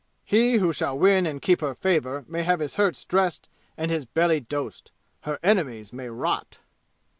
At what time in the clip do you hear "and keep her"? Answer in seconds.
1.27-1.75